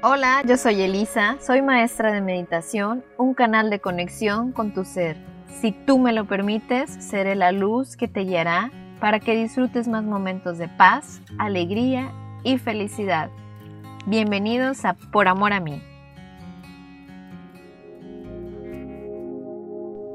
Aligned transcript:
Hola, 0.00 0.44
yo 0.46 0.56
soy 0.56 0.80
Elisa, 0.80 1.38
soy 1.40 1.60
maestra 1.60 2.12
de 2.12 2.20
meditación, 2.20 3.02
un 3.16 3.34
canal 3.34 3.68
de 3.68 3.80
conexión 3.80 4.52
con 4.52 4.72
tu 4.72 4.84
ser. 4.84 5.16
Si 5.60 5.72
tú 5.72 5.98
me 5.98 6.12
lo 6.12 6.24
permites, 6.24 6.88
seré 7.04 7.34
la 7.34 7.50
luz 7.50 7.96
que 7.96 8.06
te 8.06 8.20
guiará 8.20 8.70
para 9.00 9.18
que 9.18 9.34
disfrutes 9.34 9.88
más 9.88 10.04
momentos 10.04 10.56
de 10.56 10.68
paz, 10.68 11.20
alegría 11.36 12.12
y 12.44 12.58
felicidad. 12.58 13.28
Bienvenidos 14.06 14.84
a 14.84 14.94
Por 14.94 15.26
Amor 15.26 15.52
a 15.52 15.58
mí. 15.58 15.82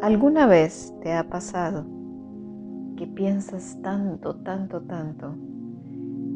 ¿Alguna 0.02 0.48
vez 0.48 0.94
te 1.02 1.12
ha 1.12 1.26
pasado 1.26 1.86
que 2.96 3.06
piensas 3.06 3.78
tanto, 3.82 4.38
tanto, 4.38 4.80
tanto, 4.84 5.36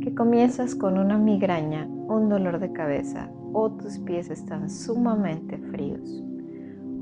que 0.08 0.16
comienzas 0.16 0.74
con 0.74 0.98
una 0.98 1.18
migraña, 1.18 1.86
un 1.86 2.30
dolor 2.30 2.60
de 2.60 2.72
cabeza 2.72 3.30
o 3.52 3.72
tus 3.72 4.00
pies 4.00 4.30
están 4.30 4.70
sumamente 4.70 5.58
fríos 5.58 6.24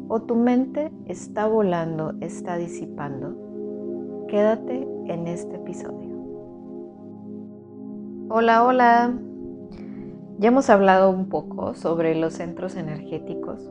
o 0.08 0.23
tu 0.23 0.36
mente 0.36 0.91
está 1.05 1.46
volando, 1.46 2.16
está 2.20 2.58
disipando? 2.58 4.26
Quédate 4.27 4.88
en 5.05 5.27
este 5.27 5.58
episodio. 5.58 6.16
Hola, 8.30 8.63
hola. 8.63 9.13
Ya 10.40 10.48
hemos 10.48 10.72
hablado 10.72 11.12
un 11.12 11.30
poco 11.30 11.76
sobre 11.76 12.16
los 12.16 12.34
centros 12.34 12.76
energéticos. 12.76 13.70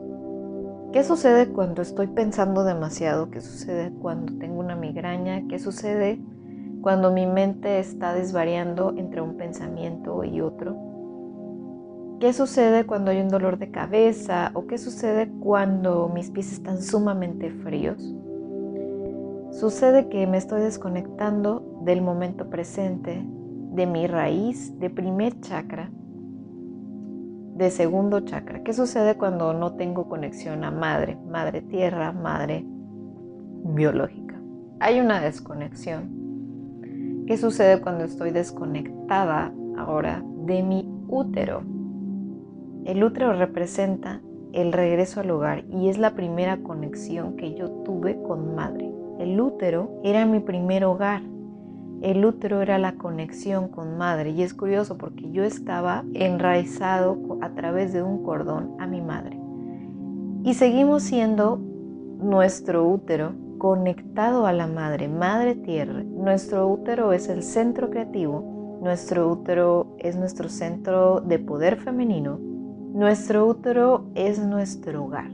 ¿Qué 0.93 1.03
sucede 1.03 1.49
cuando 1.49 1.81
estoy 1.81 2.07
pensando 2.07 2.63
demasiado? 2.63 3.31
¿Qué 3.31 3.41
sucede 3.41 3.91
cuando 3.99 4.37
tengo 4.37 4.61
una 4.61 4.77
migraña? 4.77 5.45
¿Qué 5.49 5.59
sucede 5.59 6.21
cuando 6.85 7.11
mi 7.11 7.25
mente 7.25 7.79
está 7.79 8.13
desvariando 8.13 8.93
entre 8.95 9.19
un 9.19 9.37
pensamiento 9.37 10.23
y 10.23 10.39
otro? 10.39 10.77
¿Qué 12.19 12.31
sucede 12.31 12.85
cuando 12.85 13.09
hay 13.09 13.21
un 13.21 13.29
dolor 13.29 13.57
de 13.57 13.71
cabeza? 13.71 14.51
¿O 14.53 14.67
qué 14.67 14.77
sucede 14.77 15.27
cuando 15.39 16.11
mis 16.13 16.29
pies 16.29 16.53
están 16.53 16.83
sumamente 16.83 17.49
fríos? 17.49 17.97
Sucede 19.49 20.09
que 20.09 20.27
me 20.27 20.37
estoy 20.37 20.61
desconectando 20.61 21.79
del 21.81 22.03
momento 22.03 22.51
presente, 22.51 23.25
de 23.71 23.87
mi 23.87 24.05
raíz, 24.05 24.77
de 24.77 24.91
primer 24.91 25.39
chakra, 25.41 25.89
de 27.55 27.71
segundo 27.71 28.19
chakra. 28.19 28.61
¿Qué 28.61 28.73
sucede 28.73 29.15
cuando 29.15 29.55
no 29.55 29.73
tengo 29.73 30.07
conexión 30.07 30.63
a 30.63 30.69
madre, 30.69 31.17
madre 31.31 31.63
tierra, 31.63 32.11
madre 32.11 32.63
biológica? 33.63 34.39
Hay 34.79 34.99
una 34.99 35.19
desconexión. 35.19 36.24
¿Qué 37.27 37.37
sucede 37.37 37.81
cuando 37.81 38.03
estoy 38.03 38.29
desconectada 38.29 39.51
ahora 39.77 40.23
de 40.45 40.61
mi 40.61 40.87
útero? 41.07 41.63
El 42.85 43.03
útero 43.03 43.33
representa 43.33 44.21
el 44.53 44.71
regreso 44.71 45.21
al 45.21 45.31
hogar 45.31 45.65
y 45.71 45.89
es 45.89 45.97
la 45.97 46.13
primera 46.13 46.57
conexión 46.57 47.35
que 47.35 47.55
yo 47.55 47.71
tuve 47.83 48.21
con 48.21 48.53
madre. 48.53 48.91
El 49.17 49.41
útero 49.41 49.89
era 50.03 50.27
mi 50.27 50.39
primer 50.39 50.85
hogar. 50.85 51.23
El 52.03 52.23
útero 52.23 52.61
era 52.61 52.77
la 52.77 52.93
conexión 52.93 53.69
con 53.69 53.97
madre 53.97 54.29
y 54.29 54.43
es 54.43 54.53
curioso 54.53 54.95
porque 54.99 55.31
yo 55.31 55.43
estaba 55.43 56.03
enraizado 56.13 57.17
a 57.41 57.49
través 57.55 57.91
de 57.91 58.03
un 58.03 58.21
cordón 58.21 58.75
a 58.77 58.85
mi 58.85 59.01
madre. 59.01 59.39
Y 60.43 60.53
seguimos 60.53 61.01
siendo 61.01 61.59
nuestro 62.19 62.87
útero 62.87 63.31
conectado 63.57 64.45
a 64.45 64.53
la 64.53 64.67
madre, 64.67 65.07
madre 65.07 65.55
tierra. 65.55 66.03
Nuestro 66.03 66.67
útero 66.67 67.13
es 67.13 67.29
el 67.29 67.43
centro 67.43 67.89
creativo, 67.89 68.79
nuestro 68.81 69.31
útero 69.31 69.95
es 69.99 70.15
nuestro 70.15 70.49
centro 70.49 71.21
de 71.21 71.39
poder 71.39 71.77
femenino, 71.77 72.37
nuestro 72.93 73.47
útero 73.47 74.05
es 74.15 74.39
nuestro 74.39 75.05
hogar, 75.05 75.31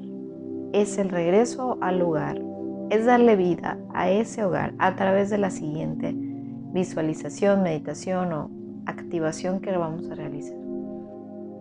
es 0.73 0.97
el 0.97 1.09
regreso 1.09 1.77
al 1.81 2.01
hogar, 2.01 2.41
es 2.89 3.05
darle 3.05 3.35
vida 3.35 3.77
a 3.93 4.09
ese 4.09 4.43
hogar 4.43 4.73
a 4.79 4.95
través 4.95 5.29
de 5.29 5.37
la 5.37 5.49
siguiente 5.49 6.15
visualización, 6.15 7.63
meditación 7.63 8.33
o 8.33 8.49
activación 8.85 9.59
que 9.59 9.75
vamos 9.75 10.09
a 10.09 10.15
realizar. 10.15 10.57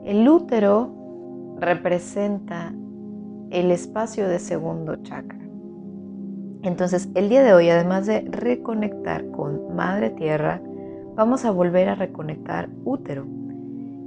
El 0.04 0.28
útero 0.28 0.94
representa 1.58 2.72
el 3.50 3.70
espacio 3.70 4.28
de 4.28 4.38
segundo 4.38 4.96
chakra. 5.02 5.39
Entonces, 6.62 7.08
el 7.14 7.28
día 7.28 7.42
de 7.42 7.54
hoy, 7.54 7.70
además 7.70 8.06
de 8.06 8.20
reconectar 8.30 9.30
con 9.30 9.74
Madre 9.74 10.10
Tierra, 10.10 10.60
vamos 11.14 11.44
a 11.44 11.50
volver 11.50 11.88
a 11.88 11.94
reconectar 11.94 12.68
útero. 12.84 13.26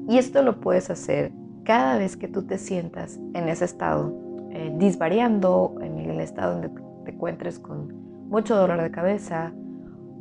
Y 0.08 0.18
esto 0.18 0.44
lo 0.44 0.60
puedes 0.60 0.90
hacer 0.90 1.32
cada 1.64 1.98
vez 1.98 2.16
que 2.16 2.28
tú 2.28 2.44
te 2.44 2.58
sientas 2.58 3.20
en 3.34 3.50
ese 3.50 3.66
estado, 3.66 4.14
eh, 4.52 4.72
disvariando, 4.78 5.76
en 5.82 5.98
el 5.98 6.20
estado 6.20 6.54
donde 6.54 6.70
te 7.06 7.12
encuentres 7.12 7.58
con 7.58 7.94
mucho 8.30 8.56
dolor 8.56 8.82
de 8.82 8.92
cabeza 8.92 9.52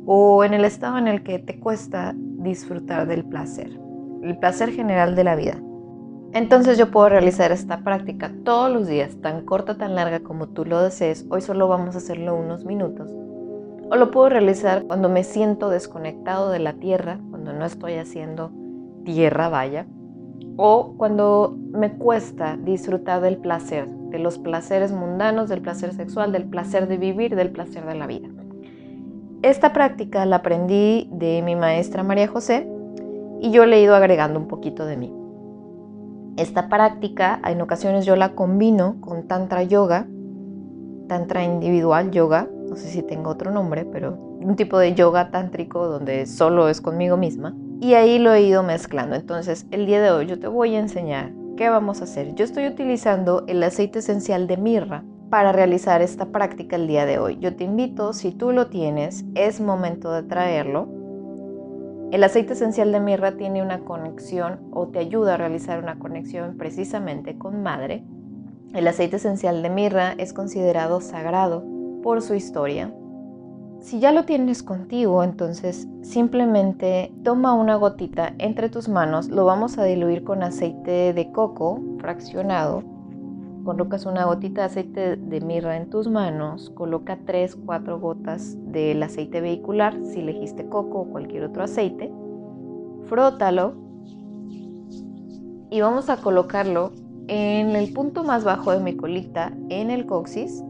o 0.05 0.43
en 0.43 0.53
el 0.53 0.65
estado 0.65 0.97
en 0.97 1.07
el 1.07 1.23
que 1.23 1.39
te 1.39 1.59
cuesta 1.59 2.13
disfrutar 2.15 3.07
del 3.07 3.25
placer, 3.25 3.71
el 4.21 4.37
placer 4.37 4.71
general 4.71 5.15
de 5.15 5.23
la 5.23 5.35
vida. 5.35 5.57
Entonces 6.33 6.77
yo 6.77 6.89
puedo 6.89 7.09
realizar 7.09 7.51
esta 7.51 7.81
práctica 7.81 8.31
todos 8.43 8.71
los 8.71 8.87
días, 8.87 9.17
tan 9.21 9.45
corta, 9.45 9.77
tan 9.77 9.95
larga 9.95 10.21
como 10.21 10.49
tú 10.49 10.65
lo 10.65 10.81
desees. 10.81 11.25
Hoy 11.29 11.41
solo 11.41 11.67
vamos 11.67 11.95
a 11.95 11.99
hacerlo 11.99 12.35
unos 12.35 12.65
minutos. 12.65 13.11
O 13.91 13.95
lo 13.95 14.09
puedo 14.09 14.29
realizar 14.29 14.85
cuando 14.85 15.09
me 15.09 15.23
siento 15.23 15.69
desconectado 15.69 16.49
de 16.49 16.59
la 16.59 16.73
tierra, 16.73 17.19
cuando 17.29 17.53
no 17.53 17.65
estoy 17.65 17.95
haciendo 17.95 18.51
tierra, 19.05 19.49
vaya 19.49 19.85
o 20.57 20.93
cuando 20.97 21.57
me 21.71 21.93
cuesta 21.93 22.57
disfrutar 22.57 23.21
del 23.21 23.37
placer, 23.37 23.87
de 23.87 24.19
los 24.19 24.37
placeres 24.37 24.91
mundanos, 24.91 25.49
del 25.49 25.61
placer 25.61 25.93
sexual, 25.93 26.31
del 26.31 26.45
placer 26.45 26.87
de 26.87 26.97
vivir, 26.97 27.35
del 27.35 27.49
placer 27.49 27.85
de 27.85 27.95
la 27.95 28.07
vida. 28.07 28.29
Esta 29.41 29.73
práctica 29.73 30.25
la 30.25 30.37
aprendí 30.37 31.09
de 31.11 31.41
mi 31.41 31.55
maestra 31.55 32.03
María 32.03 32.27
José 32.27 32.67
y 33.41 33.51
yo 33.51 33.65
le 33.65 33.77
he 33.77 33.81
ido 33.81 33.95
agregando 33.95 34.39
un 34.39 34.47
poquito 34.47 34.85
de 34.85 34.97
mí. 34.97 35.22
Esta 36.35 36.67
práctica 36.67 37.39
en 37.45 37.61
ocasiones 37.61 38.05
yo 38.05 38.15
la 38.15 38.33
combino 38.33 38.99
con 39.01 39.27
tantra 39.27 39.61
yoga, 39.63 40.07
tantra 41.07 41.43
individual 41.43 42.09
yoga, 42.09 42.47
no 42.67 42.75
sé 42.75 42.87
si 42.87 43.03
tengo 43.03 43.29
otro 43.29 43.51
nombre, 43.51 43.85
pero 43.85 44.17
un 44.41 44.55
tipo 44.55 44.79
de 44.79 44.95
yoga 44.95 45.29
tántrico 45.29 45.87
donde 45.87 46.25
solo 46.25 46.69
es 46.69 46.81
conmigo 46.81 47.17
misma 47.17 47.55
y 47.79 47.93
ahí 47.93 48.17
lo 48.17 48.33
he 48.33 48.41
ido 48.41 48.63
mezclando. 48.63 49.15
Entonces, 49.15 49.67
el 49.69 49.85
día 49.85 50.01
de 50.01 50.09
hoy 50.09 50.25
yo 50.25 50.39
te 50.39 50.47
voy 50.47 50.75
a 50.75 50.79
enseñar 50.79 51.31
qué 51.55 51.69
vamos 51.69 52.01
a 52.01 52.05
hacer. 52.05 52.33
Yo 52.33 52.45
estoy 52.45 52.65
utilizando 52.65 53.43
el 53.47 53.61
aceite 53.61 53.99
esencial 53.99 54.47
de 54.47 54.57
mirra 54.57 55.03
para 55.29 55.51
realizar 55.51 56.01
esta 56.01 56.27
práctica 56.27 56.75
el 56.75 56.87
día 56.87 57.05
de 57.05 57.19
hoy. 57.19 57.37
Yo 57.39 57.55
te 57.55 57.63
invito, 57.63 58.13
si 58.13 58.31
tú 58.31 58.51
lo 58.51 58.67
tienes, 58.67 59.25
es 59.35 59.59
momento 59.61 60.11
de 60.11 60.23
traerlo. 60.23 60.87
El 62.13 62.23
aceite 62.23 62.53
esencial 62.53 62.91
de 62.91 62.99
mirra 62.99 63.37
tiene 63.37 63.63
una 63.63 63.79
conexión 63.79 64.59
o 64.71 64.87
te 64.87 64.99
ayuda 64.99 65.33
a 65.33 65.37
realizar 65.37 65.79
una 65.79 65.97
conexión 65.97 66.57
precisamente 66.57 67.39
con 67.39 67.63
madre. 67.63 68.03
El 68.75 68.87
aceite 68.87 69.15
esencial 69.15 69.63
de 69.63 69.71
mirra 69.71 70.13
es 70.19 70.31
considerado 70.31 71.01
sagrado 71.01 71.65
por 72.03 72.21
su 72.21 72.35
historia, 72.35 72.93
si 73.83 73.99
ya 73.99 74.13
lo 74.13 74.23
tienes 74.23 74.63
contigo, 74.63 75.25
entonces 75.25 75.89
simplemente 76.03 77.11
toma 77.21 77.53
una 77.53 77.75
gotita 77.75 78.33
entre 78.37 78.69
tus 78.69 78.87
manos, 78.87 79.27
lo 79.27 79.43
vamos 79.43 79.77
a 79.77 79.83
diluir 79.83 80.23
con 80.23 80.41
aceite 80.41 81.11
de 81.11 81.31
coco 81.33 81.81
fraccionado. 81.97 82.92
Colocas 83.63 84.05
una 84.05 84.25
gotita 84.25 84.61
de 84.61 84.65
aceite 84.67 85.15
de 85.15 85.39
mirra 85.39 85.77
en 85.77 85.89
tus 85.89 86.09
manos, 86.09 86.69
coloca 86.71 87.19
3, 87.25 87.55
4 87.65 87.97
gotas 87.97 88.57
del 88.65 89.01
aceite 89.01 89.39
vehicular, 89.39 89.97
si 90.03 90.19
elegiste 90.19 90.67
coco 90.67 90.99
o 90.99 91.05
cualquier 91.05 91.45
otro 91.45 91.63
aceite, 91.63 92.11
frótalo 93.05 93.75
y 95.69 95.79
vamos 95.79 96.09
a 96.09 96.17
colocarlo 96.17 96.91
en 97.27 97.75
el 97.77 97.93
punto 97.93 98.25
más 98.25 98.43
bajo 98.43 98.71
de 98.71 98.81
mi 98.81 98.97
colita, 98.97 99.53
en 99.69 99.91
el 99.91 100.05
coxis, 100.05 100.61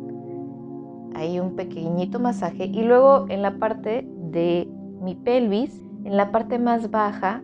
ahí 1.15 1.39
un 1.39 1.55
pequeñito 1.55 2.19
masaje 2.19 2.65
y 2.65 2.83
luego 2.83 3.25
en 3.29 3.41
la 3.41 3.57
parte 3.57 4.07
de 4.31 4.69
mi 5.01 5.15
pelvis, 5.15 5.81
en 6.05 6.15
la 6.15 6.31
parte 6.31 6.59
más 6.59 6.91
baja, 6.91 7.41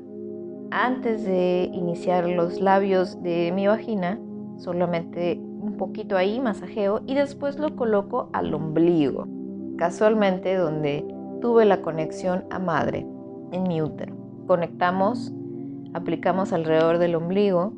antes 0.69 1.25
de 1.25 1.71
iniciar 1.73 2.29
los 2.29 2.61
labios 2.61 3.21
de 3.23 3.51
mi 3.55 3.65
vagina, 3.65 4.19
solamente 4.57 5.41
poquito 5.79 6.15
ahí 6.15 6.39
masajeo 6.39 7.01
y 7.07 7.15
después 7.15 7.57
lo 7.57 7.75
coloco 7.75 8.29
al 8.33 8.53
ombligo, 8.53 9.27
casualmente 9.77 10.53
donde 10.55 11.03
tuve 11.41 11.65
la 11.65 11.81
conexión 11.81 12.43
a 12.51 12.59
madre 12.59 13.07
en 13.51 13.63
mi 13.63 13.81
útero. 13.81 14.15
Conectamos, 14.45 15.33
aplicamos 15.95 16.53
alrededor 16.53 16.99
del 16.99 17.15
ombligo, 17.15 17.73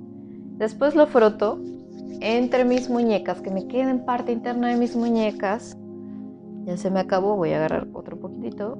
después 0.57 0.95
lo 0.95 1.07
froto 1.07 1.59
entre 2.19 2.65
mis 2.65 2.89
muñecas, 2.89 3.39
que 3.39 3.51
me 3.51 3.67
queden 3.67 4.03
parte 4.03 4.33
interna 4.33 4.67
de 4.67 4.75
mis 4.75 4.97
muñecas 4.97 5.77
ya 6.65 6.77
se 6.77 6.91
me 6.91 6.99
acabó, 6.99 7.35
voy 7.35 7.53
a 7.53 7.57
agarrar 7.57 7.87
otro 7.93 8.19
poquitito 8.19 8.77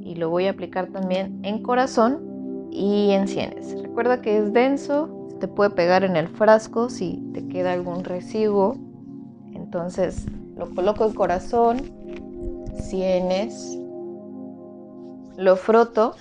y 0.00 0.16
lo 0.16 0.28
voy 0.28 0.46
a 0.46 0.50
aplicar 0.50 0.88
también 0.88 1.40
en 1.42 1.62
corazón 1.62 2.68
y 2.70 3.10
en 3.12 3.26
sienes. 3.26 3.80
Recuerda 3.80 4.20
que 4.20 4.38
es 4.38 4.52
denso, 4.52 5.21
te 5.42 5.48
puede 5.48 5.70
pegar 5.70 6.04
en 6.04 6.14
el 6.14 6.28
frasco 6.28 6.88
si 6.88 7.16
te 7.34 7.48
queda 7.48 7.72
algún 7.72 8.04
residuo. 8.04 8.76
Entonces 9.52 10.26
lo 10.56 10.70
coloco 10.72 11.04
el 11.04 11.14
corazón, 11.16 11.78
sienes, 12.78 13.76
lo 15.36 15.56
froto, 15.56 16.14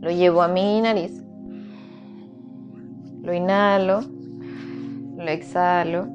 lo 0.00 0.10
llevo 0.10 0.42
a 0.42 0.48
mi 0.48 0.80
nariz, 0.80 1.22
lo 3.22 3.32
inhalo, 3.32 4.00
lo 5.16 5.28
exhalo 5.28 6.08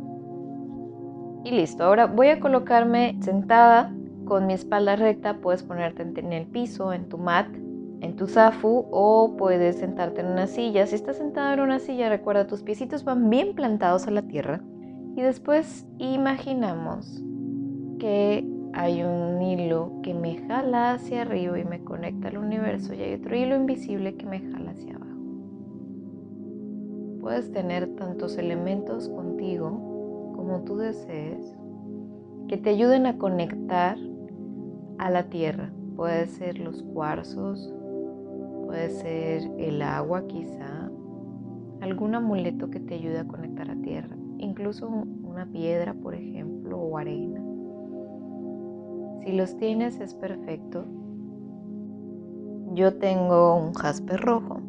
y 1.46 1.52
listo. 1.52 1.86
Ahora 1.86 2.08
voy 2.08 2.28
a 2.28 2.42
colocarme 2.42 3.18
sentada 3.22 3.96
con 4.26 4.48
mi 4.48 4.54
espalda 4.54 4.98
recta. 4.98 5.38
Puedes 5.38 5.64
ponerte 5.64 6.02
en 6.04 6.34
el 6.34 6.46
piso, 6.46 6.92
en 6.92 7.08
tu 7.08 7.18
mat, 7.18 7.48
en 8.02 8.16
tu 8.16 8.28
zafu 8.28 8.88
o 8.92 9.36
puedes 9.38 9.78
sentarte 9.78 10.22
en 10.22 10.28
una 10.28 10.48
silla. 10.48 10.88
Si 10.88 10.96
estás 10.96 11.18
sentada 11.18 11.54
en 11.54 11.60
una 11.60 11.80
silla, 11.80 12.10
recuerda 12.10 12.48
tus 12.48 12.64
piecitos 12.64 13.04
van 13.04 13.30
bien 13.30 13.54
plantados 13.54 14.08
a 14.08 14.12
la 14.12 14.24
tierra. 14.24 14.62
Y 15.16 15.22
después 15.22 15.86
imaginamos 16.00 17.24
que 18.00 18.48
hay 18.74 19.04
un 19.04 19.42
hilo 19.42 19.92
que 20.02 20.14
me 20.14 20.38
jala 20.48 20.94
hacia 20.94 21.22
arriba 21.22 21.60
y 21.60 21.66
me 21.66 21.84
conecta 21.84 22.30
al 22.30 22.38
universo 22.38 22.94
y 22.94 23.02
hay 23.02 23.14
otro 23.14 23.36
hilo 23.36 23.56
invisible 23.56 24.16
que 24.16 24.26
me 24.26 24.40
jala 24.40 24.72
hacia 24.72 24.96
abajo. 24.96 25.12
Puedes 27.20 27.52
tener 27.52 27.96
tantos 27.96 28.38
elementos 28.38 29.10
contigo 29.10 30.34
como 30.36 30.62
tú 30.62 30.78
desees 30.78 31.56
que 32.48 32.58
te 32.58 32.72
ayuden 32.72 33.06
a 33.06 33.18
conectar 33.18 33.98
a 34.98 35.10
la 35.10 35.24
tierra. 35.30 35.72
Puede 35.96 36.26
ser 36.28 36.58
los 36.58 36.82
cuarzos, 36.82 37.72
puede 38.72 38.90
ser 38.90 39.52
el 39.58 39.82
agua 39.82 40.26
quizá, 40.28 40.90
algún 41.82 42.16
amuleto 42.16 42.70
que 42.70 42.80
te 42.80 42.96
ayude 42.96 43.20
a 43.20 43.28
conectar 43.28 43.70
a 43.70 43.76
tierra, 43.76 44.16
incluso 44.38 44.88
una 44.88 45.46
piedra, 45.46 45.94
por 45.94 46.16
ejemplo, 46.16 46.80
o 46.80 46.98
arena. 46.98 47.44
Si 49.20 49.34
los 49.34 49.58
tienes 49.58 50.00
es 50.00 50.14
perfecto. 50.14 50.86
Yo 52.74 52.96
tengo 52.98 53.58
un 53.58 53.74
jaspe 53.74 54.16
rojo. 54.16 54.62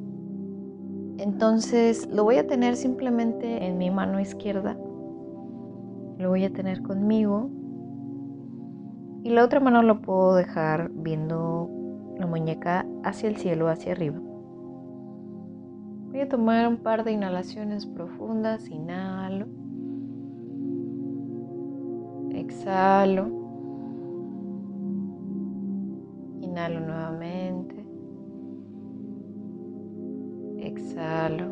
Entonces 1.19 2.09
lo 2.13 2.25
voy 2.25 2.39
a 2.39 2.49
tener 2.49 2.75
simplemente 2.75 3.65
en 3.65 3.79
mi 3.79 3.93
mano 3.93 4.19
izquierda. 4.19 4.77
Lo 6.19 6.29
voy 6.31 6.45
a 6.45 6.53
tener 6.53 6.83
conmigo. 6.83 7.51
Y 9.23 9.31
la 9.31 9.45
otra 9.45 9.61
mano 9.61 9.81
lo 9.85 10.03
puedo 10.03 10.35
dejar 10.35 10.91
viendo 10.93 11.71
la 12.23 12.29
muñeca 12.29 12.87
hacia 13.03 13.29
el 13.29 13.37
cielo, 13.37 13.69
hacia 13.69 13.93
arriba. 13.93 14.19
Voy 16.13 16.21
a 16.21 16.29
tomar 16.29 16.69
un 16.69 16.77
par 16.77 17.03
de 17.05 17.13
inhalaciones 17.13 17.85
profundas. 17.87 18.69
Inhalo. 18.69 19.47
Exhalo. 22.31 23.27
Inhalo 26.41 26.81
nuevamente. 26.81 27.85
Exhalo. 30.59 31.47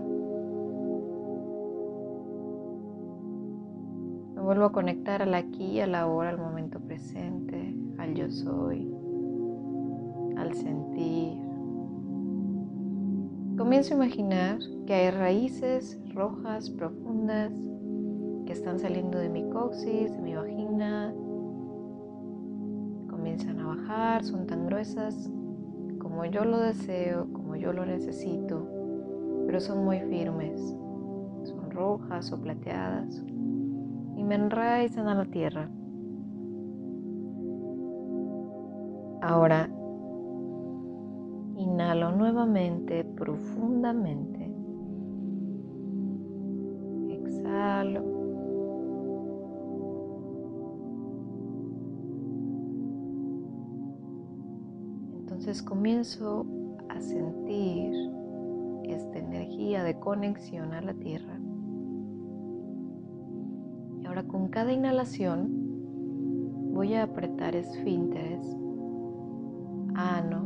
Me 4.35 4.41
vuelvo 4.41 4.67
a 4.67 4.73
conectar 4.73 5.23
al 5.23 5.35
aquí, 5.35 5.81
a 5.81 5.87
la 5.87 6.07
hora, 6.07 6.31
al 6.31 6.39
momento 6.39 6.81
presente, 6.81 7.77
al 7.99 8.15
yo 8.15 8.31
soy, 8.31 8.90
sentir. 10.55 11.39
Comienzo 13.57 13.95
a 13.95 13.97
imaginar 13.97 14.59
que 14.87 14.95
hay 14.95 15.11
raíces 15.11 16.01
rojas 16.15 16.71
profundas 16.71 17.53
que 18.47 18.53
están 18.53 18.79
saliendo 18.79 19.19
de 19.19 19.29
mi 19.29 19.49
coxis, 19.51 20.13
de 20.13 20.19
mi 20.23 20.35
vagina, 20.35 21.15
comienzan 23.09 23.61
a 23.61 23.67
bajar, 23.67 24.25
son 24.25 24.47
tan 24.47 24.67
gruesas 24.67 25.31
como 25.99 26.25
yo 26.25 26.45
lo 26.45 26.59
deseo, 26.59 27.33
como 27.33 27.55
yo 27.57 27.73
lo 27.73 27.85
necesito, 27.85 28.67
pero 29.47 29.61
son 29.61 29.85
muy 29.85 30.01
firmes, 30.01 30.59
son 31.45 31.71
rojas 31.71 32.33
o 32.33 32.41
plateadas 32.41 33.23
y 34.17 34.25
me 34.25 34.35
enraizan 34.35 35.07
a 35.07 35.15
la 35.15 35.25
tierra. 35.27 35.69
Ahora 39.23 39.69
nuevamente 42.11 43.05
profundamente. 43.05 44.51
Exhalo. 47.09 48.03
Entonces 55.19 55.63
comienzo 55.63 56.47
a 56.89 57.01
sentir 57.01 57.93
esta 58.85 59.19
energía 59.19 59.83
de 59.85 59.99
conexión 59.99 60.73
a 60.73 60.81
la 60.81 60.95
tierra. 60.95 61.39
Y 64.01 64.07
ahora 64.07 64.25
con 64.25 64.49
cada 64.49 64.73
inhalación 64.73 65.71
voy 66.73 66.95
a 66.95 67.05
apretar 67.05 67.55
esfínteres, 67.57 68.45
ano, 69.95 70.40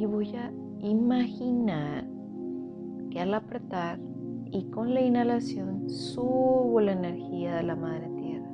y 0.00 0.06
voy 0.06 0.34
a 0.34 0.50
imaginar 0.78 2.08
que 3.10 3.20
al 3.20 3.34
apretar 3.34 4.00
y 4.50 4.64
con 4.70 4.94
la 4.94 5.02
inhalación 5.02 5.90
subo 5.90 6.80
la 6.80 6.92
energía 6.92 7.56
de 7.56 7.62
la 7.64 7.76
madre 7.76 8.08
tierra. 8.16 8.50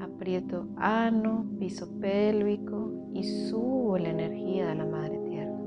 Aprieto 0.00 0.68
ano, 0.76 1.44
piso 1.58 1.88
pélvico 1.98 2.92
y 3.12 3.24
subo 3.24 3.98
la 3.98 4.10
energía 4.10 4.68
de 4.68 4.74
la 4.76 4.86
madre 4.86 5.18
tierra. 5.28 5.58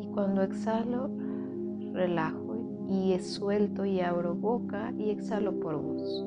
Y 0.00 0.08
cuando 0.08 0.42
exhalo, 0.42 1.08
relajo 1.92 2.86
y 2.88 3.16
suelto 3.20 3.84
y 3.84 4.00
abro 4.00 4.34
boca 4.34 4.92
y 4.98 5.10
exhalo 5.10 5.60
por 5.60 5.80
voz. 5.80 6.26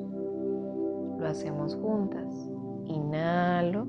Lo 1.18 1.26
hacemos 1.26 1.74
juntas. 1.74 2.50
Inhalo, 2.86 3.86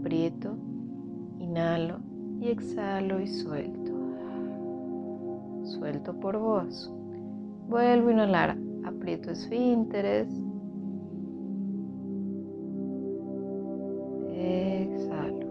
aprieto, 0.00 0.56
inhalo 1.38 1.98
y 2.40 2.48
exhalo 2.48 3.20
y 3.20 3.26
suelto. 3.26 3.92
Suelto 5.64 6.18
por 6.18 6.38
voz. 6.38 6.90
Vuelvo 7.68 8.08
a 8.08 8.12
inhalar, 8.12 8.56
aprieto 8.84 9.30
esfínteres. 9.30 10.28
Exhalo. 14.34 15.46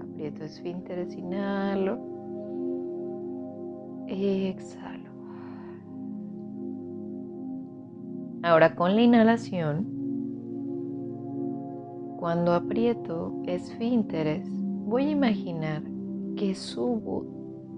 Aprieto 0.00 0.44
esfínteres, 0.44 1.16
inhalo. 1.16 1.98
Exhalo. 4.06 5.15
Ahora 8.46 8.76
con 8.76 8.94
la 8.94 9.02
inhalación 9.02 9.88
cuando 12.16 12.52
aprieto 12.52 13.42
esfínteres, 13.44 14.48
voy 14.86 15.08
a 15.08 15.10
imaginar 15.10 15.82
que 16.36 16.54
subo 16.54 17.26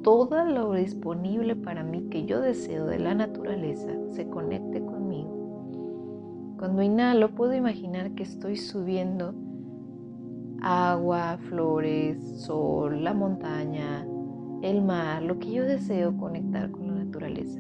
todo 0.03 0.45
lo 0.45 0.75
disponible 0.75 1.57
para 1.57 1.83
mí 1.83 2.03
que 2.11 2.27
yo 2.27 2.43
deseo 2.43 2.85
de 2.85 2.99
la 2.99 3.15
naturaleza 3.15 3.93
se 4.09 4.29
conecte 4.29 4.85
conmigo. 4.85 6.55
Cuando 6.59 6.83
inhalo 6.83 7.35
puedo 7.35 7.55
imaginar 7.55 8.11
que 8.11 8.25
estoy 8.25 8.59
subiendo 8.59 9.35
agua, 10.61 11.39
flores, 11.49 12.43
sol, 12.43 13.03
la 13.05 13.15
montaña, 13.15 14.07
el 14.61 14.83
mar, 14.83 15.23
lo 15.23 15.39
que 15.39 15.51
yo 15.51 15.65
deseo 15.65 16.15
conectar 16.19 16.71
con 16.71 16.89
la 16.89 17.05
naturaleza. 17.05 17.59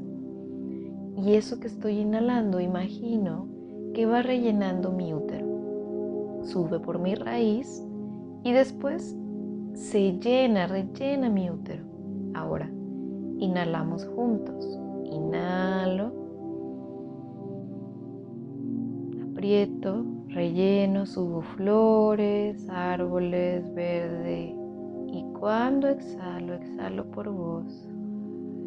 Y 1.18 1.34
eso 1.34 1.60
que 1.60 1.66
estoy 1.66 1.98
inhalando, 1.98 2.60
imagino 2.60 3.46
que 3.92 4.06
va 4.06 4.22
rellenando 4.22 4.92
mi 4.92 5.12
útero 5.12 5.48
sube 6.48 6.80
por 6.80 6.98
mi 6.98 7.14
raíz 7.14 7.84
y 8.42 8.52
después 8.52 9.16
se 9.74 10.18
llena, 10.18 10.66
rellena 10.66 11.28
mi 11.28 11.50
útero. 11.50 11.84
Ahora, 12.34 12.70
inhalamos 13.38 14.06
juntos. 14.06 14.78
Inhalo, 15.10 16.12
aprieto, 19.30 20.04
relleno, 20.28 21.06
subo 21.06 21.42
flores, 21.42 22.68
árboles, 22.68 23.72
verde 23.74 24.54
y 25.06 25.24
cuando 25.38 25.88
exhalo, 25.88 26.54
exhalo 26.54 27.10
por 27.10 27.30
voz 27.30 27.88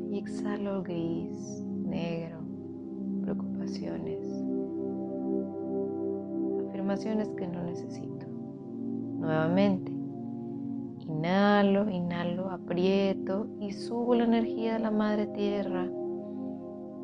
y 0.10 0.17
exhalo 0.17 0.81
gris, 0.81 1.63
negro, 1.86 2.41
preocupaciones, 3.72 4.20
afirmaciones 6.70 7.30
que 7.38 7.48
no 7.48 7.63
necesito. 7.63 8.25
Nuevamente, 9.20 9.92
inhalo, 11.08 11.90
inhalo, 11.90 12.50
aprieto 12.50 13.48
y 13.60 13.72
subo 13.72 14.16
la 14.16 14.25
energía 14.25 14.74
de 14.74 14.80
la 14.80 14.92
madre 14.92 15.28
tierra, 15.28 15.88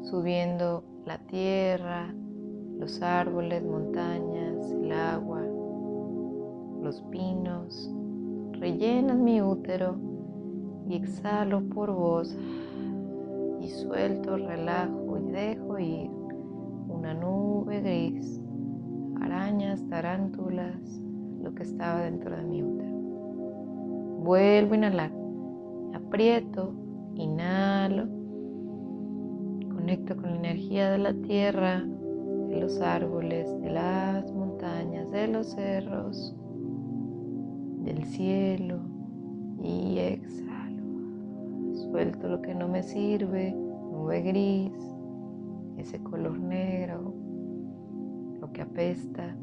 subiendo 0.01 0.83
la 1.05 1.19
tierra, 1.19 2.13
los 2.77 3.01
árboles, 3.01 3.63
montañas, 3.63 4.71
el 4.71 4.91
agua, 4.91 5.41
los 6.81 7.01
pinos, 7.11 7.91
rellenan 8.53 9.23
mi 9.23 9.41
útero 9.41 9.95
y 10.87 10.95
exhalo 10.95 11.61
por 11.69 11.91
voz 11.91 12.35
y 13.61 13.69
suelto, 13.69 14.37
relajo 14.37 15.17
y 15.17 15.31
dejo 15.31 15.79
ir 15.79 16.16
una 17.07 17.13
nube 17.21 17.79
gris, 17.79 18.41
arañas, 19.21 19.81
tarántulas, 19.87 21.01
lo 21.41 21.55
que 21.55 21.63
estaba 21.63 22.01
dentro 22.01 22.35
de 22.35 22.43
mi 22.43 22.61
útero. 22.61 22.97
Vuelvo 24.25 24.73
a 24.73 24.77
inhalar, 24.77 25.11
aprieto, 25.93 26.73
inhalo, 27.15 28.07
conecto 29.73 30.17
con 30.17 30.31
la 30.31 30.35
energía 30.35 30.91
de 30.91 30.97
la 30.97 31.13
tierra, 31.13 31.85
de 32.49 32.59
los 32.59 32.81
árboles, 32.81 33.57
de 33.61 33.69
las 33.69 34.29
montañas, 34.33 35.09
de 35.09 35.29
los 35.29 35.47
cerros, 35.53 36.35
del 37.85 38.03
cielo 38.03 38.81
y 39.63 39.97
exhalo. 39.99 40.83
Suelto 41.89 42.27
lo 42.27 42.41
que 42.41 42.53
no 42.53 42.67
me 42.67 42.83
sirve, 42.83 43.53
nube 43.53 44.21
gris, 44.23 44.96
ese 45.77 46.01
color 46.01 46.39
negro, 46.39 47.13
lo 48.39 48.51
que 48.51 48.61
apesta. 48.61 49.35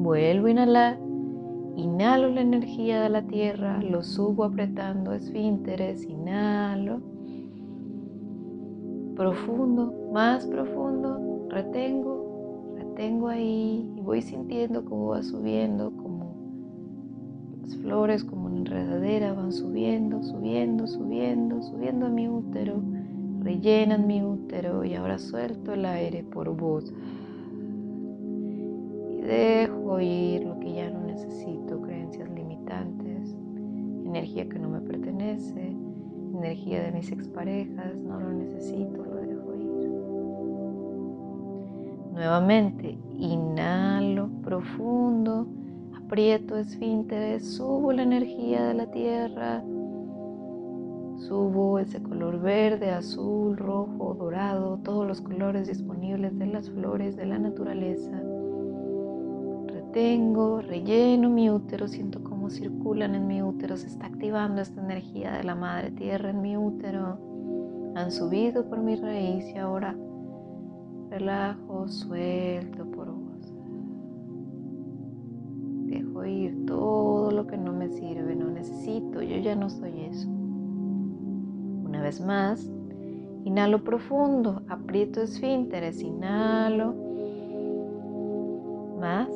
Vuelvo 0.00 0.46
a 0.46 0.50
inhalar, 0.50 0.98
inhalo 1.76 2.28
la 2.30 2.40
energía 2.40 3.00
de 3.00 3.08
la 3.08 3.22
tierra, 3.26 3.82
lo 3.82 4.02
subo 4.02 4.44
apretando 4.44 5.12
esfínteres, 5.12 6.04
inhalo. 6.04 7.00
Profundo, 9.16 10.10
más 10.12 10.46
profundo, 10.46 11.46
retengo, 11.50 12.74
retengo 12.76 13.28
ahí 13.28 13.92
y 13.96 14.00
voy 14.00 14.22
sintiendo 14.22 14.84
cómo 14.84 15.08
va 15.08 15.22
subiendo, 15.22 15.92
flores 17.88 18.24
como 18.24 18.46
una 18.46 18.58
enredadera 18.58 19.32
van 19.32 19.50
subiendo, 19.50 20.22
subiendo, 20.22 20.86
subiendo, 20.86 21.62
subiendo 21.62 22.06
a 22.06 22.10
mi 22.10 22.28
útero, 22.28 22.82
rellenan 23.42 24.06
mi 24.06 24.22
útero 24.22 24.84
y 24.84 24.94
ahora 24.94 25.18
suelto 25.18 25.72
el 25.72 25.84
aire 25.84 26.22
por 26.24 26.54
voz. 26.56 26.92
Y 29.10 29.20
dejo 29.20 30.00
ir 30.00 30.44
lo 30.44 30.58
que 30.60 30.74
ya 30.74 30.90
no 30.90 31.00
necesito, 31.00 31.80
creencias 31.82 32.28
limitantes, 32.30 33.36
energía 34.04 34.48
que 34.48 34.58
no 34.58 34.68
me 34.68 34.80
pertenece, 34.80 35.76
energía 36.34 36.82
de 36.82 36.92
mis 36.92 37.10
exparejas, 37.12 37.96
no 37.96 38.20
lo 38.20 38.32
necesito, 38.32 39.04
lo 39.04 39.14
dejo 39.16 39.54
ir. 39.56 39.90
Nuevamente, 42.12 42.98
inhalo 43.18 44.28
profundo 44.42 45.46
aprieto 46.08 46.56
esfínteres, 46.56 47.56
subo 47.56 47.92
la 47.92 48.02
energía 48.02 48.68
de 48.68 48.74
la 48.74 48.90
tierra, 48.90 49.62
subo 51.28 51.78
ese 51.78 52.02
color 52.02 52.40
verde, 52.40 52.90
azul, 52.90 53.56
rojo, 53.56 54.14
dorado, 54.14 54.78
todos 54.82 55.06
los 55.06 55.20
colores 55.20 55.68
disponibles 55.68 56.38
de 56.38 56.46
las 56.46 56.70
flores 56.70 57.16
de 57.16 57.26
la 57.26 57.38
naturaleza. 57.38 58.22
Retengo, 59.66 60.62
relleno 60.62 61.28
mi 61.28 61.50
útero, 61.50 61.86
siento 61.86 62.24
cómo 62.24 62.50
circulan 62.50 63.14
en 63.14 63.26
mi 63.26 63.42
útero, 63.42 63.76
se 63.76 63.88
está 63.88 64.06
activando 64.06 64.62
esta 64.62 64.80
energía 64.80 65.32
de 65.32 65.44
la 65.44 65.54
madre 65.54 65.90
tierra 65.90 66.30
en 66.30 66.40
mi 66.40 66.56
útero. 66.56 67.18
Han 67.94 68.10
subido 68.10 68.68
por 68.68 68.78
mi 68.80 68.96
raíz 68.96 69.44
y 69.54 69.58
ahora 69.58 69.96
relajo, 71.10 71.88
suelto 71.88 72.84
por 72.90 73.08
ir 76.28 76.66
todo 76.66 77.30
lo 77.30 77.46
que 77.46 77.56
no 77.56 77.72
me 77.72 77.88
sirve, 77.88 78.34
no 78.36 78.50
necesito, 78.50 79.22
yo 79.22 79.36
ya 79.38 79.54
no 79.54 79.70
soy 79.70 80.00
eso. 80.10 80.28
Una 81.98 82.04
vez 82.04 82.20
más, 82.20 82.70
inhalo 83.42 83.82
profundo, 83.82 84.62
aprieto 84.68 85.20
esfínteres, 85.20 86.00
inhalo, 86.00 86.94
más, 89.00 89.28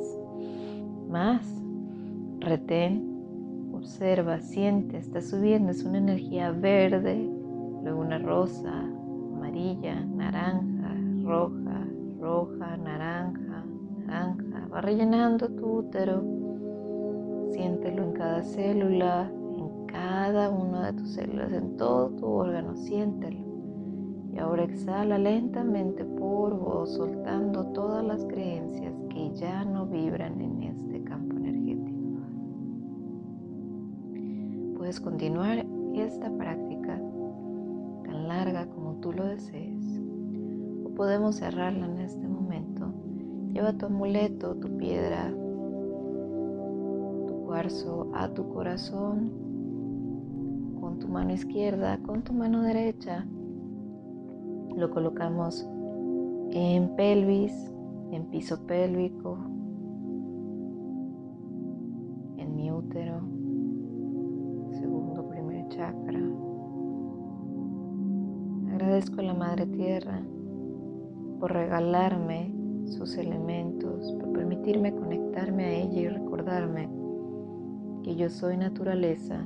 más, 1.09 1.45
retén, 2.39 3.69
observa, 3.73 4.39
siente, 4.39 4.95
está 4.95 5.19
subiendo, 5.19 5.71
es 5.71 5.83
una 5.83 5.97
energía 5.97 6.51
verde, 6.51 7.29
luego 7.83 7.99
una 7.99 8.17
rosa, 8.19 8.71
amarilla, 9.35 9.99
naranja, 10.05 10.95
roja, 11.25 11.85
roja, 12.21 12.77
naranja, 12.77 13.65
naranja, 14.07 14.67
va 14.73 14.79
rellenando 14.79 15.49
tu 15.49 15.79
útero. 15.79 16.23
Siéntelo 17.51 18.03
en 18.03 18.13
cada 18.13 18.41
célula, 18.41 19.29
cada 19.93 20.49
una 20.49 20.87
de 20.87 20.93
tus 20.93 21.09
células, 21.11 21.53
en 21.53 21.77
todo 21.77 22.09
tu 22.09 22.25
órgano, 22.25 22.75
siéntelo. 22.75 23.39
Y 24.33 24.39
ahora 24.39 24.63
exhala 24.63 25.19
lentamente 25.19 26.03
por 26.03 26.57
vos, 26.57 26.93
soltando 26.93 27.67
todas 27.67 28.03
las 28.03 28.25
creencias 28.25 28.91
que 29.09 29.31
ya 29.35 29.63
no 29.63 29.85
vibran 29.85 30.41
en 30.41 30.63
este 30.63 31.03
campo 31.03 31.37
energético. 31.37 31.91
Puedes 34.77 34.99
continuar 34.99 35.63
esta 35.93 36.35
práctica 36.35 36.99
tan 38.03 38.27
larga 38.27 38.65
como 38.65 38.95
tú 38.95 39.13
lo 39.13 39.25
desees. 39.27 40.01
O 40.85 40.89
podemos 40.95 41.35
cerrarla 41.35 41.85
en 41.85 41.99
este 41.99 42.27
momento. 42.27 42.91
Lleva 43.53 43.73
tu 43.73 43.85
amuleto, 43.85 44.55
tu 44.55 44.75
piedra, 44.75 45.31
a 48.15 48.29
tu 48.29 48.49
corazón 48.49 49.42
con 50.93 50.99
tu 50.99 51.07
mano 51.07 51.33
izquierda, 51.33 51.97
con 52.05 52.21
tu 52.21 52.33
mano 52.33 52.61
derecha. 52.61 53.25
Lo 54.77 54.91
colocamos 54.91 55.67
en 56.51 56.95
pelvis, 56.95 57.51
en 58.11 58.25
piso 58.25 58.63
pélvico, 58.67 59.39
en 62.37 62.55
mi 62.55 62.71
útero, 62.71 63.21
segundo, 64.73 65.27
primer 65.29 65.67
chakra. 65.69 66.21
Agradezco 68.73 69.21
a 69.21 69.23
la 69.23 69.33
Madre 69.33 69.65
Tierra 69.65 70.21
por 71.39 71.53
regalarme 71.53 72.53
sus 72.85 73.17
elementos, 73.17 74.13
por 74.19 74.31
permitirme 74.31 74.93
conectarme 74.93 75.63
a 75.63 75.71
ella 75.71 76.01
y 76.01 76.07
recordarme 76.07 76.87
que 78.03 78.15
yo 78.15 78.29
soy 78.29 78.57
naturaleza 78.57 79.43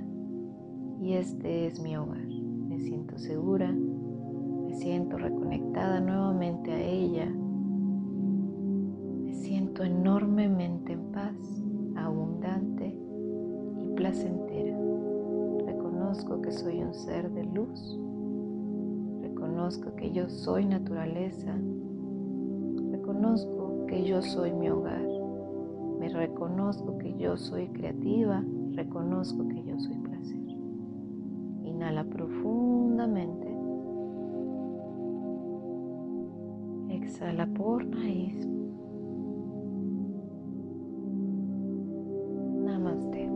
y 1.00 1.14
este 1.14 1.68
es 1.68 1.80
mi 1.82 1.96
hogar. 1.98 2.26
Me 2.68 2.80
siento 2.80 3.18
segura, 3.18 3.72
me 3.72 4.74
siento 4.76 5.18
reconectada 5.18 6.00
nuevamente 6.00 6.72
a 6.72 6.82
ella, 6.82 7.26
me 9.24 9.34
siento 9.34 9.84
enormemente 9.84 10.94
en 10.94 11.12
paz, 11.12 11.36
abundante 11.96 12.88
y 12.88 13.96
placentera. 13.96 14.78
Reconozco 15.66 16.42
que 16.42 16.52
soy 16.52 16.84
un 16.84 16.94
ser 16.94 17.32
de 17.32 17.44
luz, 17.46 18.00
reconozco 19.22 19.96
que 19.96 20.12
yo 20.12 20.30
soy 20.30 20.66
naturaleza, 20.66 21.56
reconozco 22.92 23.86
que 23.88 24.04
yo 24.04 24.22
soy 24.22 24.54
mi 24.54 24.70
hogar 24.70 25.18
me 26.00 26.10
reconozco 26.10 26.98
que 27.00 27.16
yo 27.18 27.38
soy 27.38 27.68
creativa, 27.70 28.44
reconozco 28.74 29.48
que 29.48 29.64
yo 29.64 29.80
soy. 29.80 29.97
Profundamente. 32.04 33.48
Exhala 36.90 37.48
por 37.48 37.86
nariz. 37.86 38.48
Namaste. 42.64 43.30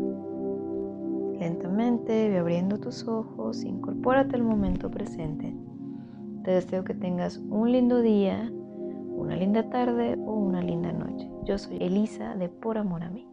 Lentamente 1.39 2.29
ve 2.29 2.37
abriendo 2.37 2.79
tus 2.79 3.07
ojos, 3.07 3.63
incorpórate 3.63 4.35
al 4.35 4.43
momento 4.43 4.91
presente. 4.91 5.55
Te 6.43 6.51
deseo 6.51 6.83
que 6.83 6.93
tengas 6.93 7.37
un 7.49 7.71
lindo 7.71 8.01
día, 8.01 8.51
una 9.15 9.35
linda 9.35 9.69
tarde 9.69 10.17
o 10.25 10.33
una 10.33 10.61
linda 10.61 10.91
noche. 10.91 11.29
Yo 11.45 11.57
soy 11.57 11.77
Elisa 11.77 12.35
de 12.35 12.49
Por 12.49 12.77
Amor 12.77 13.03
a 13.03 13.09
mí. 13.09 13.30